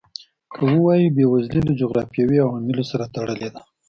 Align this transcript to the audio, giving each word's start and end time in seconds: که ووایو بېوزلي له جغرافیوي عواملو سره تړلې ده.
که 0.53 0.59
ووایو 0.75 1.13
بېوزلي 1.15 1.61
له 1.67 1.73
جغرافیوي 1.81 2.37
عواملو 2.45 2.83
سره 2.91 3.05
تړلې 3.15 3.49
ده. 3.53 3.61